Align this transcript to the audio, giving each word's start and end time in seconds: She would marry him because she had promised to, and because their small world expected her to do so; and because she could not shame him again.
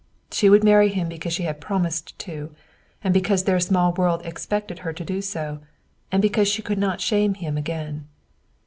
She 0.31 0.49
would 0.49 0.63
marry 0.63 0.89
him 0.89 1.09
because 1.09 1.31
she 1.31 1.43
had 1.43 1.61
promised 1.61 2.17
to, 2.17 2.55
and 3.03 3.13
because 3.13 3.43
their 3.43 3.59
small 3.59 3.93
world 3.93 4.25
expected 4.25 4.79
her 4.79 4.93
to 4.93 5.05
do 5.05 5.21
so; 5.21 5.59
and 6.11 6.23
because 6.23 6.47
she 6.47 6.63
could 6.63 6.79
not 6.79 6.99
shame 6.99 7.35
him 7.35 7.55
again. 7.55 8.07